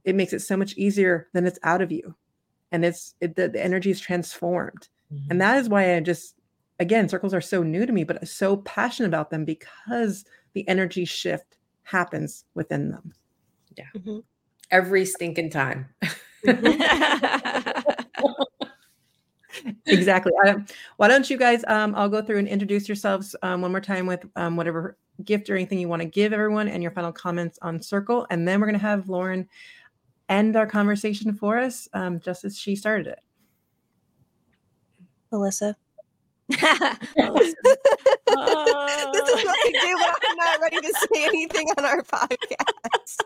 [0.05, 2.15] it makes it so much easier than it's out of you.
[2.73, 4.89] And it's it, the, the energy is transformed.
[5.13, 5.31] Mm-hmm.
[5.31, 6.35] And that is why I just,
[6.81, 11.05] again, circles are so new to me, but so passionate about them because the energy
[11.05, 13.13] shift happens within them.
[13.77, 13.85] Yeah.
[13.97, 14.19] Mm-hmm.
[14.71, 15.89] Every stinking time.
[16.45, 17.71] Mm-hmm.
[19.87, 20.33] exactly.
[20.47, 21.65] Um, why don't you guys?
[21.67, 25.49] Um, I'll go through and introduce yourselves um, one more time with um, whatever gift
[25.49, 28.61] or anything you want to give everyone, and your final comments on Circle, and then
[28.61, 29.49] we're going to have Laurin
[30.29, 33.21] end our conversation for us, um, just as she started it.
[35.31, 35.77] Melissa.
[36.49, 37.55] Melissa.
[38.27, 43.21] This is what I do when I'm not ready to say anything on our podcast.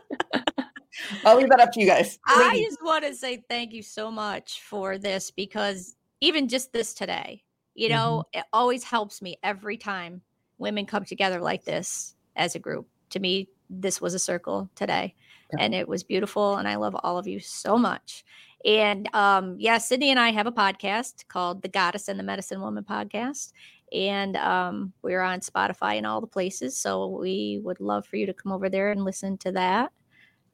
[1.24, 2.18] I'll leave that up to you guys.
[2.26, 6.94] I just want to say thank you so much for this because even just this
[6.94, 7.42] today,
[7.74, 8.40] you know, mm-hmm.
[8.40, 10.22] it always helps me every time
[10.58, 12.88] women come together like this as a group.
[13.10, 15.14] To me, this was a circle today
[15.52, 15.64] yeah.
[15.64, 16.56] and it was beautiful.
[16.56, 18.24] And I love all of you so much.
[18.64, 22.60] And um, yeah, Sydney and I have a podcast called The Goddess and the Medicine
[22.60, 23.52] Woman podcast.
[23.92, 26.76] And um, we're on Spotify and all the places.
[26.76, 29.92] So we would love for you to come over there and listen to that.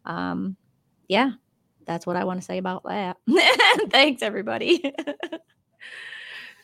[0.05, 0.57] Um,
[1.09, 1.33] yeah,
[1.87, 3.16] that's what I want to say about that.
[3.90, 4.92] Thanks, everybody.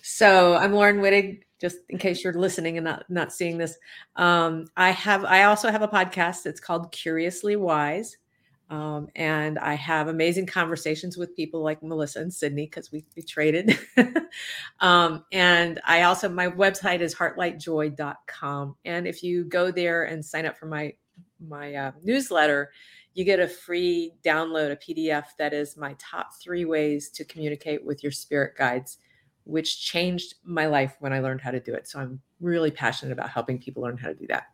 [0.03, 1.43] So I'm Laurin Wittig.
[1.61, 3.77] Just in case you're listening and not not seeing this,
[4.17, 6.47] um, I have I also have a podcast.
[6.47, 8.17] It's called Curiously Wise,
[8.71, 13.23] um, and I have amazing conversations with people like Melissa and Sydney because we, we
[13.23, 13.79] traded.
[14.81, 20.47] um, and I also my website is heartlightjoy.com, and if you go there and sign
[20.47, 20.95] up for my
[21.47, 22.71] my uh, newsletter,
[23.13, 27.85] you get a free download, a PDF that is my top three ways to communicate
[27.85, 28.97] with your spirit guides
[29.45, 31.89] which changed my life when I learned how to do it.
[31.89, 34.45] So I'm really passionate about helping people learn how to do that.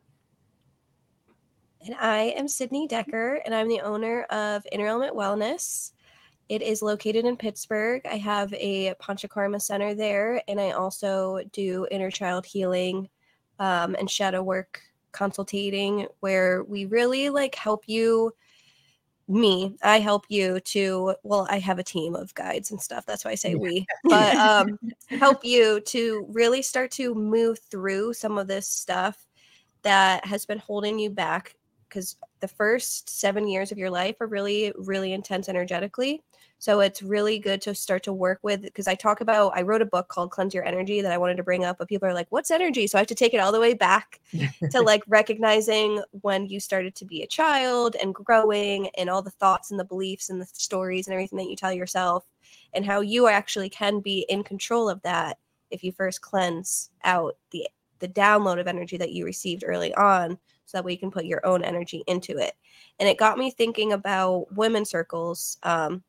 [1.84, 5.92] And I am Sydney Decker, and I'm the owner of Inner Element Wellness.
[6.48, 8.02] It is located in Pittsburgh.
[8.10, 13.08] I have a Panchakarma center there, and I also do inner child healing
[13.58, 14.80] um, and shadow work
[15.12, 18.32] consultating, where we really like help you
[19.28, 23.24] me i help you to well i have a team of guides and stuff that's
[23.24, 23.56] why i say yeah.
[23.56, 29.26] we but um help you to really start to move through some of this stuff
[29.82, 31.54] that has been holding you back
[31.88, 36.22] because the first seven years of your life are really really intense energetically
[36.58, 39.82] so it's really good to start to work with because I talk about I wrote
[39.82, 42.14] a book called Cleanse Your Energy that I wanted to bring up, but people are
[42.14, 42.86] like, what's energy?
[42.86, 44.20] So I have to take it all the way back
[44.70, 49.30] to like recognizing when you started to be a child and growing and all the
[49.30, 52.24] thoughts and the beliefs and the stories and everything that you tell yourself
[52.72, 55.38] and how you actually can be in control of that
[55.70, 60.38] if you first cleanse out the the download of energy that you received early on
[60.66, 62.54] so that way you can put your own energy into it.
[62.98, 65.58] And it got me thinking about women circles.
[65.62, 66.02] Um,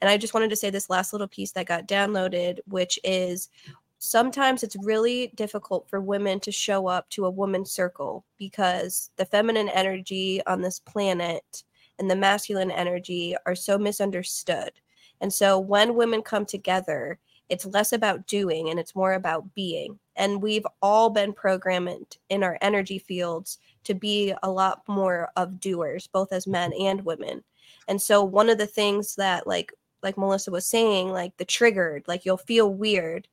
[0.00, 3.50] and I just wanted to say this last little piece that got downloaded, which is
[3.98, 9.26] sometimes it's really difficult for women to show up to a woman's circle because the
[9.26, 11.64] feminine energy on this planet
[11.98, 14.72] and the masculine energy are so misunderstood.
[15.20, 17.18] And so when women come together,
[17.50, 19.98] it's less about doing and it's more about being.
[20.16, 25.60] And we've all been programmed in our energy fields to be a lot more of
[25.60, 27.44] doers, both as men and women.
[27.88, 32.04] And so one of the things that like like Melissa was saying, like the triggered,
[32.06, 33.28] like you'll feel weird,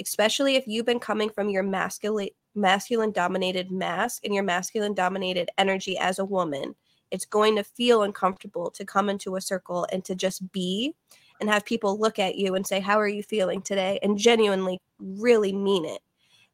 [0.00, 5.50] especially if you've been coming from your masculine masculine dominated mask and your masculine dominated
[5.58, 6.74] energy as a woman.
[7.10, 10.94] It's going to feel uncomfortable to come into a circle and to just be
[11.40, 13.98] and have people look at you and say, How are you feeling today?
[14.02, 16.00] and genuinely really mean it.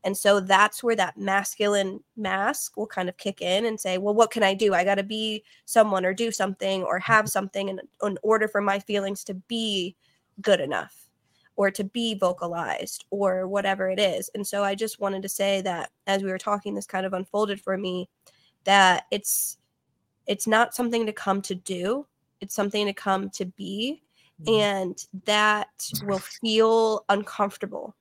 [0.04, 4.14] And so that's where that masculine mask will kind of kick in and say, well,
[4.14, 4.74] what can I do?
[4.74, 7.30] I got to be someone or do something or have mm-hmm.
[7.30, 9.94] something in, in order for my feelings to be
[10.40, 11.08] good enough.
[11.56, 14.30] or to be vocalized or whatever it is.
[14.34, 17.12] And so I just wanted to say that as we were talking, this kind of
[17.12, 18.08] unfolded for me
[18.64, 19.58] that it's
[20.26, 22.06] it's not something to come to do,
[22.40, 24.02] it's something to come to be.
[24.42, 24.60] Mm-hmm.
[24.60, 25.68] And that
[26.04, 27.94] will feel uncomfortable.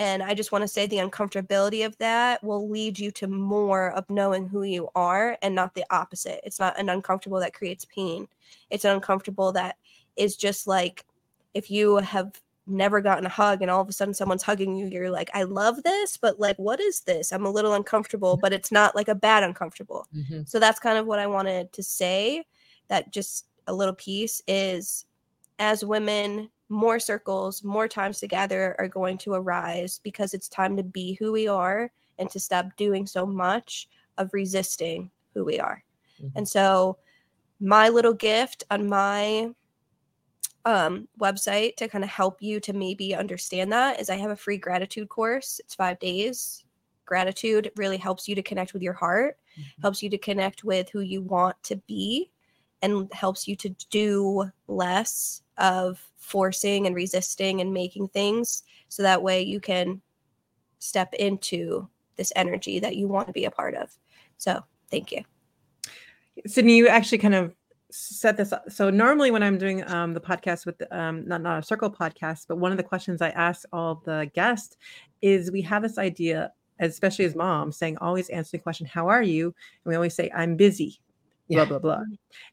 [0.00, 3.90] And I just want to say the uncomfortability of that will lead you to more
[3.90, 6.40] of knowing who you are and not the opposite.
[6.42, 8.26] It's not an uncomfortable that creates pain.
[8.70, 9.76] It's an uncomfortable that
[10.16, 11.04] is just like
[11.52, 14.86] if you have never gotten a hug and all of a sudden someone's hugging you
[14.86, 18.52] you're like i love this but like what is this i'm a little uncomfortable but
[18.52, 20.42] it's not like a bad uncomfortable mm-hmm.
[20.44, 22.44] so that's kind of what i wanted to say
[22.86, 25.04] that just a little piece is
[25.58, 30.82] as women more circles more times together are going to arise because it's time to
[30.82, 35.82] be who we are and to stop doing so much of resisting who we are
[36.22, 36.38] mm-hmm.
[36.38, 36.96] and so
[37.60, 39.50] my little gift on my
[40.64, 44.36] um, website to kind of help you to maybe understand that is I have a
[44.36, 45.60] free gratitude course.
[45.60, 46.64] It's five days.
[47.06, 49.82] Gratitude really helps you to connect with your heart, mm-hmm.
[49.82, 52.30] helps you to connect with who you want to be,
[52.82, 59.22] and helps you to do less of forcing and resisting and making things so that
[59.22, 60.00] way you can
[60.78, 63.90] step into this energy that you want to be a part of.
[64.38, 65.22] So, thank you.
[66.46, 67.54] Sydney, you actually kind of
[67.90, 68.70] set this up.
[68.70, 72.46] So normally when I'm doing um, the podcast with um, not not a circle podcast,
[72.48, 74.76] but one of the questions I ask all the guests
[75.22, 79.22] is we have this idea, especially as moms, saying always answer the question, "How are
[79.22, 81.00] you?" And we always say, "I'm busy."
[81.50, 82.02] Blah blah blah.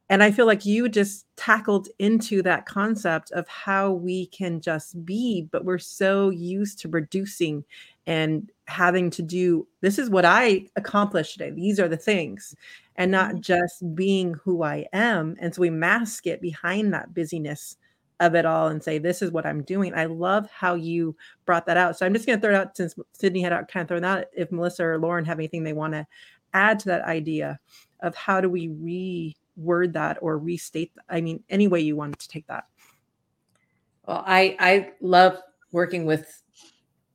[0.09, 5.05] And I feel like you just tackled into that concept of how we can just
[5.05, 7.63] be, but we're so used to producing
[8.07, 11.51] and having to do this is what I accomplished today.
[11.51, 12.55] These are the things
[12.95, 13.41] and not mm-hmm.
[13.41, 15.35] just being who I am.
[15.39, 17.77] And so we mask it behind that busyness
[18.19, 19.93] of it all and say, this is what I'm doing.
[19.93, 21.97] I love how you brought that out.
[21.97, 24.25] So I'm just going to throw it out since Sydney had kind of thrown out
[24.35, 26.07] if Melissa or Laurin have anything they want to
[26.53, 27.59] add to that idea
[28.01, 28.67] of how do we
[29.57, 32.65] reword that or restate, I mean, any way you want to take that.
[34.07, 35.37] Well, I, I love
[35.71, 36.41] working with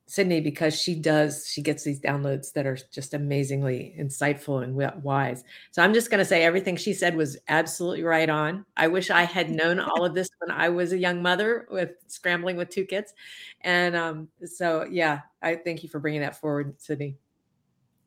[0.05, 5.43] Sydney because she does, she gets these downloads that are just amazingly insightful and wise.
[5.71, 8.63] So I'm just going to say everything she said was absolutely right on.
[8.77, 11.93] I wish I had known all of this when I was a young mother with
[12.05, 13.13] scrambling with two kids.
[13.61, 17.17] And um, so, yeah, I thank you for bringing that forward, Sydney.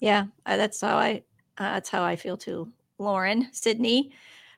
[0.01, 1.23] Yeah, that's how I,
[1.59, 2.73] uh, that's how I feel too.
[2.99, 4.13] Laurin, Sydney,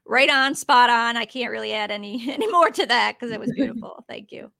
[0.04, 1.16] right on, spot on.
[1.16, 4.04] I can't really add any, any more to that because it was beautiful.
[4.08, 4.50] thank you.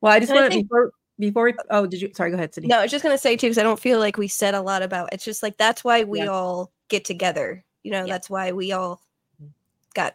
[0.00, 2.68] Well, I just want to, before, before we oh did you sorry go ahead Sydney.
[2.68, 4.54] no i was just going to say too because i don't feel like we said
[4.54, 6.26] a lot about it's just like that's why we yeah.
[6.26, 8.12] all get together you know yeah.
[8.12, 9.00] that's why we all
[9.40, 9.50] mm-hmm.
[9.94, 10.14] got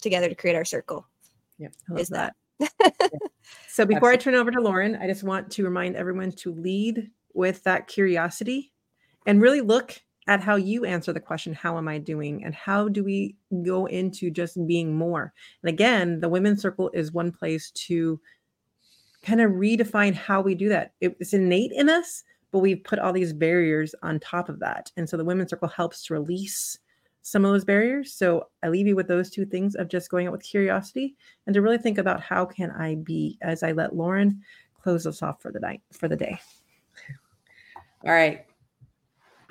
[0.00, 1.06] together to create our circle
[1.58, 2.72] yeah is that, that.
[3.68, 4.12] so before Absolutely.
[4.12, 7.86] i turn over to laurin i just want to remind everyone to lead with that
[7.86, 8.72] curiosity
[9.26, 12.88] and really look at how you answer the question how am i doing and how
[12.88, 17.70] do we go into just being more and again the women's circle is one place
[17.72, 18.18] to
[19.24, 20.92] kind of redefine how we do that.
[21.00, 22.22] It's innate in us,
[22.52, 24.92] but we've put all these barriers on top of that.
[24.96, 26.78] And so the women's circle helps to release
[27.22, 28.12] some of those barriers.
[28.12, 31.16] So I leave you with those two things of just going out with curiosity
[31.46, 34.42] and to really think about how can I be as I let Laurin
[34.82, 36.38] close us off for the night for the day.
[38.06, 38.44] All right.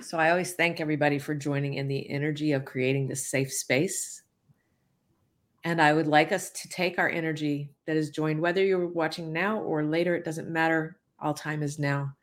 [0.02, 4.24] So I always thank everybody for joining in the energy of creating this safe space
[5.64, 9.32] and I would like us to take our energy that is joined, whether you're watching
[9.32, 10.98] now or later, it doesn't matter.
[11.22, 12.14] All time is now.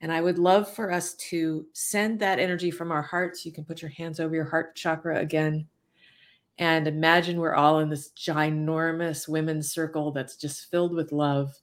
[0.00, 3.44] And I would love for us to send that energy from our hearts.
[3.44, 5.66] You can put your hands over your heart chakra again
[6.56, 11.54] and imagine we're all in this ginormous women's circle that's just filled with love.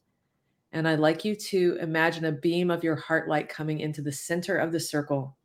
[0.78, 4.12] And I'd like you to imagine a beam of your heart light coming into the
[4.12, 5.36] center of the circle,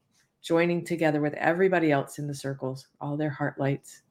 [0.42, 4.02] joining together with everybody else in the circles, all their heart lights.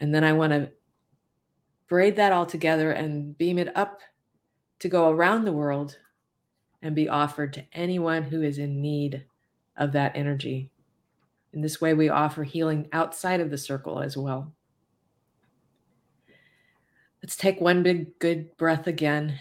[0.00, 0.70] And then I want to
[1.88, 4.00] braid that all together and beam it up
[4.78, 5.98] to go around the world
[6.80, 9.26] and be offered to anyone who is in need
[9.76, 10.70] of that energy.
[11.52, 14.54] In this way, we offer healing outside of the circle as well.
[17.22, 19.38] Let's take one big good breath again.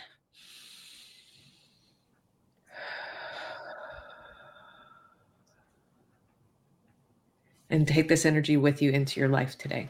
[7.74, 9.90] And take this energy with you into your life today.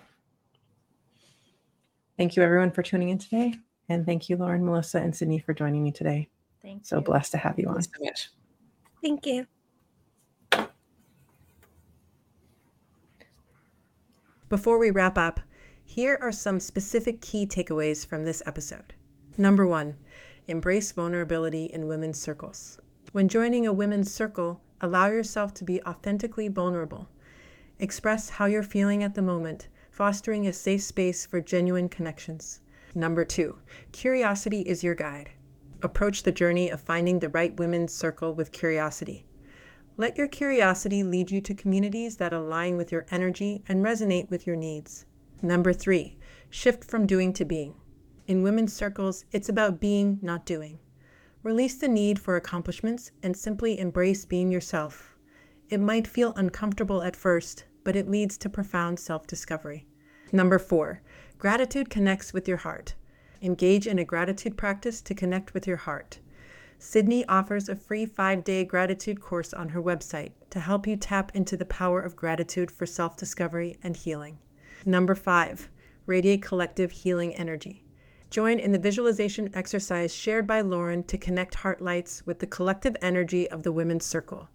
[2.15, 3.55] Thank you, everyone, for tuning in today.
[3.89, 6.29] And thank you, Laurin, Melissa, and Sydney for joining me today.
[6.61, 7.01] Thank so you.
[7.01, 7.81] blessed to have you on.
[7.81, 8.29] so much.
[9.03, 9.45] Thank you.
[14.47, 15.41] Before we wrap up,
[15.83, 18.93] here are some specific key takeaways from this episode.
[19.37, 19.97] Number one,
[20.47, 22.79] embrace vulnerability in women's circles.
[23.11, 27.09] When joining a women's circle, allow yourself to be authentically vulnerable.
[27.79, 32.61] Express how you're feeling at the moment, fostering a safe space for genuine connections.
[32.95, 33.57] Number two,
[33.91, 35.31] curiosity is your guide.
[35.81, 39.25] Approach the journey of finding the right women's circle with curiosity.
[39.97, 44.47] Let your curiosity lead you to communities that align with your energy and resonate with
[44.47, 45.05] your needs.
[45.41, 46.17] Number three,
[46.49, 47.75] shift from doing to being.
[48.27, 50.79] In women's circles, it's about being, not doing.
[51.43, 55.12] Release the need for accomplishments and simply embrace being yourself.
[55.69, 59.87] It might feel uncomfortable at first, but it leads to profound self discovery.
[60.31, 61.01] Number four,
[61.37, 62.95] gratitude connects with your heart.
[63.41, 66.19] Engage in a gratitude practice to connect with your heart.
[66.79, 71.31] Sydney offers a free five day gratitude course on her website to help you tap
[71.33, 74.39] into the power of gratitude for self discovery and healing.
[74.85, 75.69] Number five,
[76.05, 77.85] radiate collective healing energy.
[78.29, 82.97] Join in the visualization exercise shared by Laurin to connect heart lights with the collective
[83.01, 84.49] energy of the women's circle.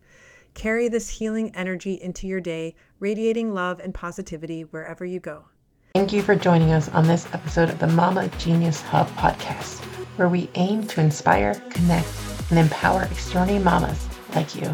[0.55, 5.44] Carry this healing energy into your day, radiating love and positivity wherever you go.
[5.94, 9.78] Thank you for joining us on this episode of the Mama Genius Hub podcast,
[10.16, 12.09] where we aim to inspire, connect,
[12.51, 14.72] and empower extraordinary mamas like you.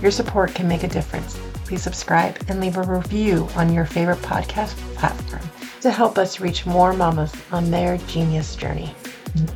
[0.00, 1.38] Your support can make a difference.
[1.64, 5.42] Please subscribe and leave a review on your favorite podcast platform
[5.80, 8.94] to help us reach more mamas on their genius journey.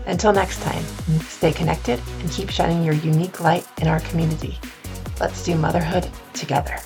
[0.06, 0.82] Until next time,
[1.22, 4.58] stay connected and keep shining your unique light in our community.
[5.18, 6.78] Let's do motherhood together.